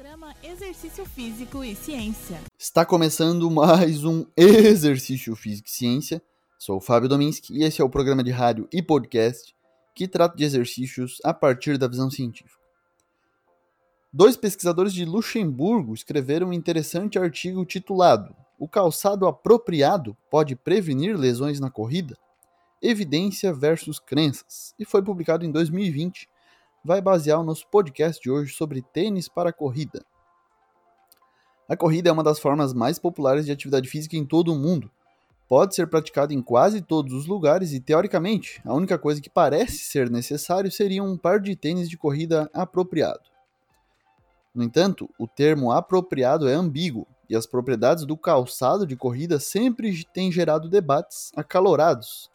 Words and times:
Programa 0.00 0.34
Exercício 0.42 1.04
Físico 1.04 1.62
e 1.62 1.74
Ciência. 1.74 2.40
Está 2.58 2.86
começando 2.86 3.50
mais 3.50 4.02
um 4.02 4.24
Exercício 4.34 5.36
Físico 5.36 5.68
e 5.68 5.70
Ciência. 5.70 6.22
Sou 6.58 6.78
o 6.78 6.80
Fábio 6.80 7.06
Dominski 7.06 7.52
e 7.52 7.64
esse 7.64 7.82
é 7.82 7.84
o 7.84 7.90
programa 7.90 8.24
de 8.24 8.30
rádio 8.30 8.66
e 8.72 8.80
podcast 8.80 9.54
que 9.94 10.08
trata 10.08 10.34
de 10.38 10.42
exercícios 10.42 11.18
a 11.22 11.34
partir 11.34 11.76
da 11.76 11.86
visão 11.86 12.10
científica. 12.10 12.58
Dois 14.10 14.38
pesquisadores 14.38 14.94
de 14.94 15.04
Luxemburgo 15.04 15.92
escreveram 15.92 16.48
um 16.48 16.54
interessante 16.54 17.18
artigo 17.18 17.62
titulado 17.66 18.34
O 18.58 18.66
calçado 18.66 19.26
apropriado 19.26 20.16
pode 20.30 20.56
prevenir 20.56 21.14
lesões 21.14 21.60
na 21.60 21.70
corrida? 21.70 22.16
Evidência 22.80 23.52
versus 23.52 23.98
crenças, 23.98 24.74
e 24.78 24.86
foi 24.86 25.02
publicado 25.02 25.44
em 25.44 25.52
2020 25.52 26.26
vai 26.84 27.00
basear 27.00 27.40
o 27.40 27.44
nosso 27.44 27.66
podcast 27.68 28.22
de 28.22 28.30
hoje 28.30 28.54
sobre 28.54 28.82
tênis 28.82 29.28
para 29.28 29.52
corrida. 29.52 30.04
A 31.68 31.76
corrida 31.76 32.08
é 32.08 32.12
uma 32.12 32.24
das 32.24 32.40
formas 32.40 32.72
mais 32.72 32.98
populares 32.98 33.46
de 33.46 33.52
atividade 33.52 33.88
física 33.88 34.16
em 34.16 34.24
todo 34.24 34.52
o 34.52 34.58
mundo. 34.58 34.90
Pode 35.48 35.74
ser 35.74 35.88
praticada 35.88 36.32
em 36.32 36.42
quase 36.42 36.80
todos 36.80 37.12
os 37.12 37.26
lugares 37.26 37.72
e, 37.72 37.80
teoricamente, 37.80 38.60
a 38.64 38.72
única 38.74 38.98
coisa 38.98 39.20
que 39.20 39.30
parece 39.30 39.78
ser 39.78 40.10
necessário 40.10 40.70
seria 40.70 41.02
um 41.02 41.16
par 41.16 41.40
de 41.40 41.54
tênis 41.54 41.88
de 41.88 41.96
corrida 41.96 42.50
apropriado. 42.52 43.30
No 44.54 44.64
entanto, 44.64 45.08
o 45.18 45.28
termo 45.28 45.70
apropriado 45.70 46.48
é 46.48 46.54
ambíguo 46.54 47.06
e 47.28 47.36
as 47.36 47.46
propriedades 47.46 48.04
do 48.04 48.16
calçado 48.16 48.84
de 48.84 48.96
corrida 48.96 49.38
sempre 49.38 50.04
têm 50.12 50.32
gerado 50.32 50.68
debates 50.68 51.30
acalorados 51.36 52.30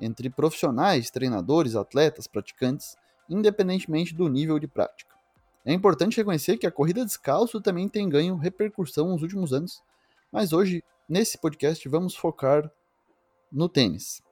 entre 0.00 0.30
profissionais, 0.30 1.10
treinadores, 1.10 1.76
atletas, 1.76 2.26
praticantes 2.26 2.96
independentemente 3.28 4.14
do 4.14 4.28
nível 4.28 4.58
de 4.58 4.66
prática. 4.66 5.12
É 5.64 5.72
importante 5.72 6.16
reconhecer 6.16 6.56
que 6.58 6.66
a 6.66 6.72
corrida 6.72 7.04
descalço 7.04 7.60
também 7.60 7.88
tem 7.88 8.08
ganho 8.08 8.36
repercussão 8.36 9.08
nos 9.08 9.22
últimos 9.22 9.52
anos, 9.52 9.82
mas 10.30 10.52
hoje, 10.52 10.82
nesse 11.08 11.38
podcast, 11.38 11.88
vamos 11.88 12.16
focar 12.16 12.70
no 13.50 13.68
tênis. 13.68 14.22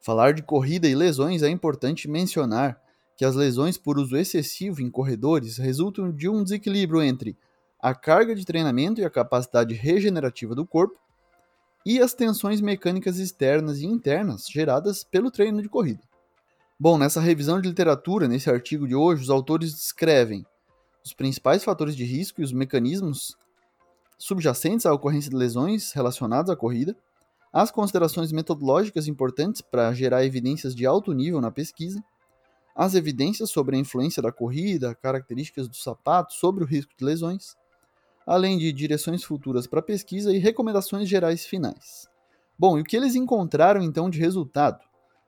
Falar 0.00 0.32
de 0.32 0.42
corrida 0.42 0.88
e 0.88 0.94
lesões 0.94 1.42
é 1.42 1.48
importante 1.48 2.08
mencionar 2.08 2.80
que 3.16 3.24
as 3.24 3.34
lesões 3.34 3.76
por 3.76 3.98
uso 3.98 4.16
excessivo 4.16 4.82
em 4.82 4.90
corredores 4.90 5.56
resultam 5.56 6.10
de 6.10 6.28
um 6.28 6.42
desequilíbrio 6.42 7.02
entre 7.02 7.36
a 7.80 7.94
carga 7.94 8.34
de 8.34 8.44
treinamento 8.44 9.00
e 9.00 9.04
a 9.04 9.10
capacidade 9.10 9.74
regenerativa 9.74 10.54
do 10.54 10.66
corpo 10.66 10.98
e 11.84 12.00
as 12.00 12.14
tensões 12.14 12.60
mecânicas 12.60 13.18
externas 13.18 13.80
e 13.80 13.86
internas 13.86 14.46
geradas 14.48 15.02
pelo 15.02 15.30
treino 15.30 15.60
de 15.60 15.68
corrida. 15.68 16.02
Bom, 16.84 16.98
nessa 16.98 17.20
revisão 17.20 17.60
de 17.60 17.68
literatura, 17.68 18.26
nesse 18.26 18.50
artigo 18.50 18.88
de 18.88 18.94
hoje, 18.96 19.22
os 19.22 19.30
autores 19.30 19.72
descrevem 19.72 20.44
os 21.04 21.12
principais 21.12 21.62
fatores 21.62 21.94
de 21.94 22.02
risco 22.02 22.40
e 22.40 22.44
os 22.44 22.52
mecanismos 22.52 23.36
subjacentes 24.18 24.84
à 24.84 24.92
ocorrência 24.92 25.30
de 25.30 25.36
lesões 25.36 25.92
relacionadas 25.92 26.50
à 26.50 26.56
corrida, 26.56 26.96
as 27.52 27.70
considerações 27.70 28.32
metodológicas 28.32 29.06
importantes 29.06 29.60
para 29.60 29.94
gerar 29.94 30.24
evidências 30.24 30.74
de 30.74 30.84
alto 30.84 31.12
nível 31.12 31.40
na 31.40 31.52
pesquisa, 31.52 32.02
as 32.74 32.96
evidências 32.96 33.48
sobre 33.48 33.76
a 33.76 33.78
influência 33.78 34.20
da 34.20 34.32
corrida, 34.32 34.92
características 34.92 35.68
do 35.68 35.76
sapato 35.76 36.34
sobre 36.34 36.64
o 36.64 36.66
risco 36.66 36.92
de 36.98 37.04
lesões, 37.04 37.54
além 38.26 38.58
de 38.58 38.72
direções 38.72 39.22
futuras 39.22 39.68
para 39.68 39.78
a 39.78 39.84
pesquisa 39.84 40.34
e 40.34 40.38
recomendações 40.38 41.08
gerais 41.08 41.46
finais. 41.46 42.08
Bom, 42.58 42.76
e 42.76 42.80
o 42.80 42.84
que 42.84 42.96
eles 42.96 43.14
encontraram 43.14 43.82
então 43.82 44.10
de 44.10 44.18
resultado? 44.18 44.80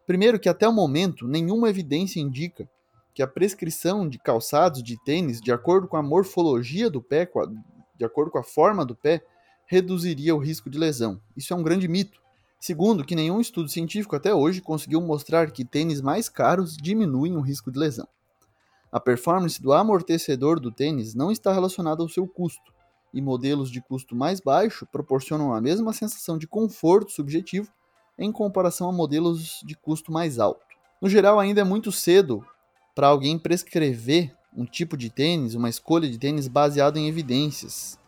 Primeiro, 0.07 0.39
que 0.39 0.49
até 0.49 0.69
o 0.69 0.73
momento 0.73 1.27
nenhuma 1.27 1.71
evidência 1.71 2.21
indica 2.21 2.69
que 3.15 3.23
a 3.23 3.27
prescrição 3.27 4.09
de 4.09 4.19
calçados 4.19 4.83
de 4.83 5.03
tênis, 5.05 5.41
de 5.41 5.53
acordo 5.53 5.87
com 5.87 5.97
a 5.97 6.03
morfologia 6.03 6.91
do 6.91 7.01
pé, 7.01 7.31
de 7.97 8.05
acordo 8.05 8.31
com 8.31 8.39
a 8.39 8.43
forma 8.43 8.85
do 8.85 8.95
pé, 8.95 9.25
reduziria 9.67 10.35
o 10.35 10.39
risco 10.39 10.69
de 10.69 10.79
lesão. 10.79 11.21
Isso 11.37 11.55
é 11.55 11.57
um 11.57 11.63
grande 11.63 11.89
mito. 11.89 12.21
Segundo, 12.61 13.05
que 13.05 13.15
nenhum 13.15 13.41
estudo 13.41 13.69
científico 13.69 14.17
até 14.17 14.35
hoje 14.35 14.61
conseguiu 14.61 15.01
mostrar 15.01 15.51
que 15.51 15.65
tênis 15.65 16.01
mais 16.01 16.29
caros 16.29 16.77
diminuem 16.77 17.37
o 17.37 17.41
risco 17.41 17.71
de 17.71 17.79
lesão. 17.79 18.09
A 18.91 19.01
performance 19.01 19.61
do 19.61 19.73
amortecedor 19.73 20.61
do 20.61 20.71
tênis 20.71 21.15
não 21.15 21.31
está 21.31 21.53
relacionada 21.53 22.03
ao 22.03 22.09
seu 22.09 22.27
custo, 22.27 22.73
e 23.13 23.21
modelos 23.21 23.71
de 23.71 23.81
custo 23.81 24.17
mais 24.17 24.41
baixo 24.41 24.87
proporcionam 24.91 25.55
a 25.55 25.61
mesma 25.61 25.93
sensação 25.93 26.37
de 26.37 26.49
conforto 26.49 27.13
subjetivo 27.13 27.71
em 28.19 28.31
comparação 28.31 28.89
a 28.89 28.93
modelos 28.93 29.61
de 29.65 29.75
custo 29.75 30.13
mais 30.13 30.39
alto. 30.39 30.65
No 31.01 31.09
geral, 31.09 31.39
ainda 31.39 31.61
é 31.61 31.65
muito 31.65 31.93
cedo 31.93 32.45
para 32.95 33.09
alguém 33.09 33.39
prescrever 33.39 34.35
um 34.57 34.65
tipo 34.65 34.97
de 34.97 35.11
tênis, 35.11 35.55
uma 35.55 35.69
escolha 35.69 36.09
de 36.09 36.19
tênis 36.19 36.47
baseado 36.47 36.97
em 36.97 37.09
evidências. 37.09 37.99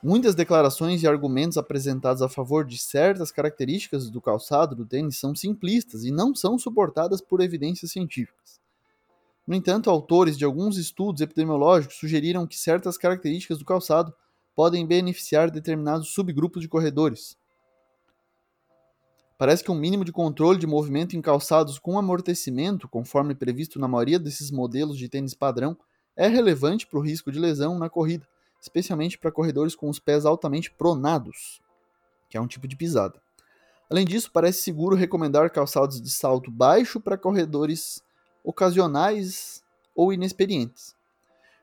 Muitas 0.00 0.36
declarações 0.36 1.02
e 1.02 1.08
argumentos 1.08 1.58
apresentados 1.58 2.22
a 2.22 2.28
favor 2.28 2.64
de 2.64 2.78
certas 2.78 3.32
características 3.32 4.08
do 4.08 4.20
calçado 4.20 4.76
do 4.76 4.86
tênis 4.86 5.18
são 5.18 5.34
simplistas 5.34 6.04
e 6.04 6.12
não 6.12 6.34
são 6.36 6.56
suportadas 6.56 7.20
por 7.20 7.40
evidências 7.40 7.90
científicas. 7.90 8.60
No 9.44 9.56
entanto, 9.56 9.90
autores 9.90 10.38
de 10.38 10.44
alguns 10.44 10.76
estudos 10.76 11.20
epidemiológicos 11.20 11.96
sugeriram 11.96 12.46
que 12.46 12.56
certas 12.56 12.96
características 12.96 13.58
do 13.58 13.64
calçado 13.64 14.14
podem 14.54 14.86
beneficiar 14.86 15.50
determinados 15.50 16.12
subgrupos 16.12 16.62
de 16.62 16.68
corredores, 16.68 17.36
Parece 19.38 19.62
que 19.62 19.70
um 19.70 19.76
mínimo 19.76 20.04
de 20.04 20.10
controle 20.10 20.58
de 20.58 20.66
movimento 20.66 21.16
em 21.16 21.22
calçados 21.22 21.78
com 21.78 21.96
amortecimento, 21.96 22.88
conforme 22.88 23.36
previsto 23.36 23.78
na 23.78 23.86
maioria 23.86 24.18
desses 24.18 24.50
modelos 24.50 24.98
de 24.98 25.08
tênis 25.08 25.32
padrão, 25.32 25.78
é 26.16 26.26
relevante 26.26 26.84
para 26.84 26.98
o 26.98 27.02
risco 27.02 27.30
de 27.30 27.38
lesão 27.38 27.78
na 27.78 27.88
corrida, 27.88 28.26
especialmente 28.60 29.16
para 29.16 29.30
corredores 29.30 29.76
com 29.76 29.88
os 29.88 30.00
pés 30.00 30.26
altamente 30.26 30.72
pronados, 30.72 31.62
que 32.28 32.36
é 32.36 32.40
um 32.40 32.48
tipo 32.48 32.66
de 32.66 32.74
pisada. 32.74 33.22
Além 33.88 34.04
disso, 34.04 34.28
parece 34.32 34.60
seguro 34.60 34.96
recomendar 34.96 35.48
calçados 35.52 36.02
de 36.02 36.10
salto 36.10 36.50
baixo 36.50 37.00
para 37.00 37.16
corredores 37.16 38.02
ocasionais 38.42 39.62
ou 39.94 40.12
inexperientes. 40.12 40.96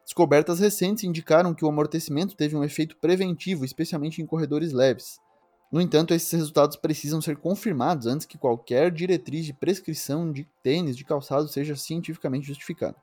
Descobertas 0.06 0.60
recentes 0.60 1.04
indicaram 1.04 1.54
que 1.54 1.66
o 1.66 1.68
amortecimento 1.68 2.38
teve 2.38 2.56
um 2.56 2.64
efeito 2.64 2.96
preventivo, 2.96 3.66
especialmente 3.66 4.22
em 4.22 4.26
corredores 4.26 4.72
leves. 4.72 5.20
No 5.72 5.82
entanto, 5.82 6.14
esses 6.14 6.32
resultados 6.32 6.78
precisam 6.78 7.22
ser 7.22 7.38
confirmados 7.38 8.06
antes 8.06 8.26
que 8.26 8.38
qualquer 8.38 8.92
diretriz 8.92 9.46
de 9.46 9.54
prescrição 9.54 10.32
de 10.32 10.48
tênis 10.64 10.96
de 10.96 11.04
calçado 11.04 11.48
seja 11.48 11.76
cientificamente 11.76 12.48
justificada. 12.48 12.96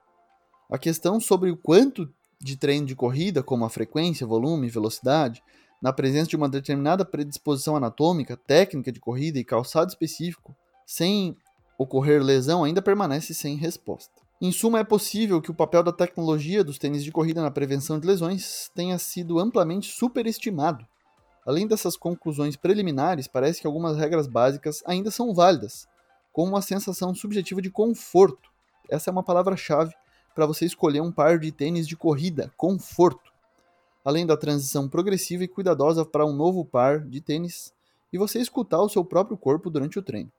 A 0.71 0.79
questão 0.79 1.21
sobre 1.21 1.51
o 1.51 1.57
quanto 1.57 2.09
de 2.41 2.57
treino 2.57 2.87
de 2.87 2.97
corrida, 2.97 3.43
como 3.43 3.65
a 3.65 3.71
frequência, 3.71 4.27
volume 4.27 4.67
e 4.67 4.71
velocidade, 4.71 5.43
na 5.83 5.93
presença 5.93 6.31
de 6.31 6.37
uma 6.37 6.49
determinada 6.49 7.05
predisposição 7.05 7.77
anatômica, 7.77 8.37
técnica 8.37 8.93
de 8.93 9.01
corrida 9.01 9.39
e 9.39 9.45
calçado 9.45 9.91
específico, 9.91 10.57
sem 10.87 11.37
ocorrer 11.77 12.23
lesão, 12.23 12.65
ainda 12.65 12.81
permanece 12.81 13.35
sem 13.35 13.57
resposta. 13.57 14.13
Em 14.41 14.51
suma, 14.51 14.79
é 14.79 14.85
possível 14.85 15.41
que 15.41 15.51
o 15.51 15.55
papel 15.55 15.83
da 15.83 15.93
tecnologia 15.93 16.65
dos 16.65 16.79
tênis 16.79 17.05
de 17.05 17.13
corrida 17.13 17.43
na 17.43 17.51
prevenção 17.51 17.99
de 17.99 18.07
lesões 18.07 18.71
tenha 18.75 18.99
sido 18.99 19.39
amplamente 19.39 19.93
superestimado 19.93 20.87
Além 21.45 21.67
dessas 21.67 21.97
conclusões 21.97 22.57
preliminares, 22.57 23.27
parece 23.27 23.61
que 23.61 23.67
algumas 23.67 23.97
regras 23.97 24.27
básicas 24.27 24.83
ainda 24.87 25.11
são 25.11 25.35
válidas, 25.35 25.89
como 26.33 26.57
a 26.57 26.63
sensação 26.63 27.15
subjetiva 27.15 27.61
de 27.61 27.71
conforto. 27.71 28.51
Essa 28.89 29.11
é 29.11 29.13
uma 29.13 29.25
palavra-chave 29.25 29.93
para 30.35 30.47
você 30.47 30.65
escolher 30.65 31.01
um 31.01 31.13
par 31.13 31.39
de 31.39 31.51
tênis 31.51 31.87
de 31.87 31.97
corrida, 31.97 32.53
conforto. 32.57 33.33
Além 34.05 34.25
da 34.25 34.37
transição 34.37 34.89
progressiva 34.89 35.45
e 35.45 35.49
cuidadosa 35.49 36.05
para 36.05 36.27
um 36.27 36.33
novo 36.33 36.65
par 36.65 37.01
de 37.01 37.21
tênis 37.21 37.73
e 38.13 38.19
você 38.19 38.41
escutar 38.41 38.81
o 38.81 38.89
seu 38.89 39.05
próprio 39.05 39.37
corpo 39.37 39.71
durante 39.71 39.99
o 39.99 40.03
treino. 40.03 40.31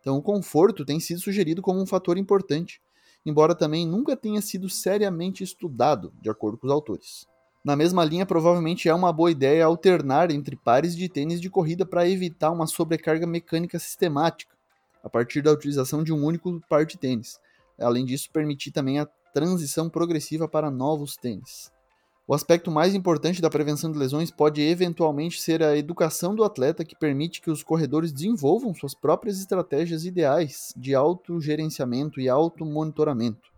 Então, 0.00 0.16
o 0.16 0.22
conforto 0.22 0.84
tem 0.84 0.98
sido 0.98 1.20
sugerido 1.20 1.62
como 1.62 1.80
um 1.80 1.86
fator 1.86 2.18
importante, 2.18 2.80
embora 3.24 3.54
também 3.54 3.86
nunca 3.86 4.16
tenha 4.16 4.42
sido 4.42 4.68
seriamente 4.68 5.44
estudado, 5.44 6.12
de 6.20 6.28
acordo 6.28 6.58
com 6.58 6.66
os 6.66 6.72
autores. 6.72 7.31
Na 7.64 7.76
mesma 7.76 8.04
linha, 8.04 8.26
provavelmente 8.26 8.88
é 8.88 8.94
uma 8.94 9.12
boa 9.12 9.30
ideia 9.30 9.64
alternar 9.64 10.32
entre 10.32 10.56
pares 10.56 10.96
de 10.96 11.08
tênis 11.08 11.40
de 11.40 11.48
corrida 11.48 11.86
para 11.86 12.08
evitar 12.08 12.50
uma 12.50 12.66
sobrecarga 12.66 13.24
mecânica 13.24 13.78
sistemática, 13.78 14.52
a 15.00 15.08
partir 15.08 15.42
da 15.42 15.52
utilização 15.52 16.02
de 16.02 16.12
um 16.12 16.24
único 16.24 16.60
par 16.68 16.84
de 16.84 16.98
tênis. 16.98 17.38
Além 17.78 18.04
disso, 18.04 18.28
permitir 18.32 18.72
também 18.72 18.98
a 18.98 19.06
transição 19.32 19.88
progressiva 19.88 20.48
para 20.48 20.72
novos 20.72 21.16
tênis. 21.16 21.70
O 22.26 22.34
aspecto 22.34 22.68
mais 22.68 22.96
importante 22.96 23.40
da 23.40 23.50
prevenção 23.50 23.92
de 23.92 23.98
lesões 23.98 24.30
pode 24.30 24.60
eventualmente 24.60 25.40
ser 25.40 25.62
a 25.62 25.76
educação 25.76 26.34
do 26.34 26.42
atleta, 26.42 26.84
que 26.84 26.98
permite 26.98 27.40
que 27.40 27.50
os 27.50 27.62
corredores 27.62 28.12
desenvolvam 28.12 28.74
suas 28.74 28.94
próprias 28.94 29.38
estratégias 29.38 30.04
ideais 30.04 30.72
de 30.76 30.96
autogerenciamento 30.96 32.20
e 32.20 32.28
automonitoramento. 32.28 33.51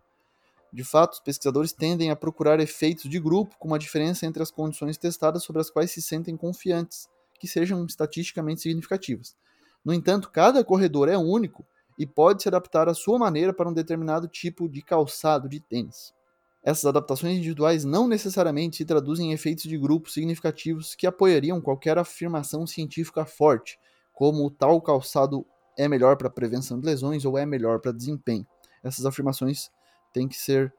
De 0.75 0.83
fato, 0.83 1.13
os 1.13 1.19
pesquisadores 1.21 1.71
tendem 1.71 2.11
a 2.11 2.17
procurar 2.17 2.59
efeitos 2.59 3.09
de 3.09 3.17
grupo 3.17 3.55
com 3.57 3.69
uma 3.69 3.79
diferença 3.79 4.25
entre 4.25 4.43
as 4.43 4.51
condições 4.51 4.97
testadas 4.97 5.41
sobre 5.41 5.61
as 5.61 5.69
quais 5.69 5.89
se 5.89 6.01
sentem 6.01 6.35
confiantes, 6.35 7.07
que 7.39 7.47
sejam 7.47 7.85
estatisticamente 7.85 8.59
significativas. 8.59 9.37
No 9.85 9.93
entanto, 9.93 10.29
cada 10.29 10.65
corredor 10.65 11.07
é 11.07 11.17
único 11.17 11.65
e 11.97 12.05
pode 12.05 12.43
se 12.43 12.49
adaptar 12.49 12.89
à 12.89 12.93
sua 12.93 13.17
maneira 13.17 13.53
para 13.53 13.69
um 13.69 13.73
determinado 13.73 14.27
tipo 14.27 14.67
de 14.67 14.81
calçado 14.81 15.47
de 15.47 15.61
tênis. 15.61 16.13
Essas 16.61 16.83
adaptações 16.83 17.37
individuais 17.37 17.85
não 17.85 18.05
necessariamente 18.05 18.75
se 18.75 18.83
traduzem 18.83 19.29
em 19.29 19.31
efeitos 19.31 19.63
de 19.63 19.77
grupo 19.77 20.11
significativos 20.11 20.93
que 20.93 21.07
apoiariam 21.07 21.61
qualquer 21.61 21.97
afirmação 21.97 22.67
científica 22.67 23.25
forte, 23.25 23.79
como 24.11 24.51
tal 24.51 24.81
calçado 24.81 25.45
é 25.77 25.87
melhor 25.87 26.17
para 26.17 26.29
prevenção 26.29 26.77
de 26.77 26.85
lesões 26.85 27.23
ou 27.23 27.37
é 27.37 27.45
melhor 27.45 27.79
para 27.79 27.93
desempenho. 27.93 28.45
Essas 28.83 29.05
afirmações 29.05 29.69
têm 30.15 30.27
que 30.27 30.37
ser 30.37 30.73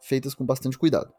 feitas 0.00 0.34
com 0.34 0.46
bastante 0.46 0.78
cuidado. 0.78 1.12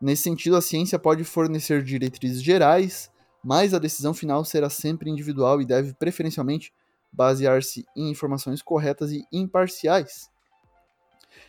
Nesse 0.00 0.22
sentido, 0.22 0.56
a 0.56 0.62
ciência 0.62 0.98
pode 0.98 1.24
fornecer 1.24 1.82
diretrizes 1.82 2.42
gerais, 2.42 3.10
mas 3.42 3.74
a 3.74 3.78
decisão 3.78 4.14
final 4.14 4.44
será 4.44 4.70
sempre 4.70 5.10
individual 5.10 5.60
e 5.60 5.66
deve 5.66 5.92
preferencialmente 5.94 6.72
basear-se 7.12 7.84
em 7.96 8.10
informações 8.10 8.62
corretas 8.62 9.10
e 9.12 9.26
imparciais. 9.32 10.30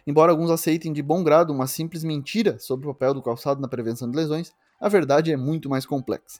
Embora 0.05 0.31
alguns 0.31 0.49
aceitem 0.49 0.91
de 0.91 1.01
bom 1.01 1.23
grado 1.23 1.53
uma 1.53 1.67
simples 1.67 2.03
mentira 2.03 2.57
sobre 2.59 2.87
o 2.87 2.93
papel 2.93 3.13
do 3.13 3.21
calçado 3.21 3.61
na 3.61 3.67
prevenção 3.67 4.09
de 4.09 4.17
lesões, 4.17 4.51
a 4.79 4.89
verdade 4.89 5.31
é 5.31 5.37
muito 5.37 5.69
mais 5.69 5.85
complexa. 5.85 6.39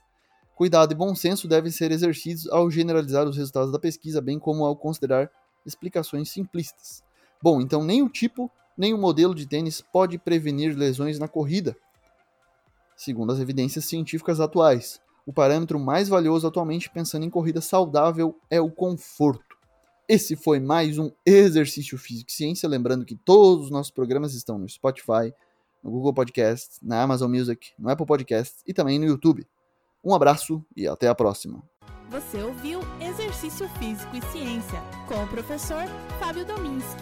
Cuidado 0.56 0.94
e 0.94 0.96
bom 0.96 1.14
senso 1.14 1.48
devem 1.48 1.72
ser 1.72 1.92
exercidos 1.92 2.48
ao 2.48 2.72
generalizar 2.72 3.28
os 3.28 3.38
resultados 3.38 3.72
da 3.72 3.80
pesquisa, 3.80 4.22
bem 4.22 4.40
como 4.40 4.66
ao 4.66 4.76
considerar 4.76 5.30
explicações 5.66 6.30
simplistas. 6.30 7.04
Bom, 7.42 7.60
então 7.60 7.84
nem 7.84 8.02
o 8.02 8.10
tipo 8.10 8.52
o 8.78 8.98
modelo 8.98 9.34
de 9.34 9.48
tênis 9.48 9.82
pode 9.82 10.18
prevenir 10.18 10.76
lesões 10.76 11.18
na 11.20 11.28
corrida, 11.28 11.76
segundo 12.96 13.32
as 13.32 13.40
evidências 13.40 13.86
científicas 13.86 14.40
atuais. 14.40 15.02
O 15.26 15.34
parâmetro 15.34 15.80
mais 15.80 16.08
valioso 16.08 16.46
atualmente 16.46 16.90
pensando 16.90 17.26
em 17.26 17.30
corrida 17.30 17.60
saudável 17.60 18.40
é 18.50 18.62
o 18.62 18.70
conforto. 18.70 19.56
Esse 20.08 20.36
foi 20.36 20.60
mais 20.60 21.00
um 21.00 21.12
Exercício 21.26 21.98
Físico 21.98 22.30
e 22.30 22.34
Ciência. 22.34 22.70
Lembrando 22.70 23.06
que 23.06 23.16
todos 23.16 23.66
os 23.66 23.72
nossos 23.72 23.92
programas 23.92 24.36
estão 24.36 24.60
no 24.60 24.70
Spotify, 24.70 25.34
no 25.84 25.90
Google 25.90 26.14
Podcast, 26.14 26.78
na 26.82 27.02
Amazon 27.02 27.32
Music, 27.32 27.72
no 27.80 27.90
Apple 27.90 28.06
Podcast 28.06 28.58
e 28.68 28.74
também 28.74 29.00
no 29.00 29.06
YouTube. 29.06 29.48
Um 30.04 30.14
abraço 30.14 30.64
e 30.78 30.88
até 30.88 31.08
a 31.08 31.16
próxima. 31.16 31.64
Você 32.12 32.38
ouviu 32.44 32.82
Exercício 33.02 33.68
Físico 33.80 34.16
e 34.16 34.22
Ciência 34.32 34.80
com 35.08 35.24
o 35.24 35.28
professor 35.28 35.86
Fábio 36.20 36.46
Dominski, 36.46 37.02